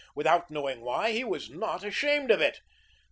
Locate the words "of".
2.31-2.41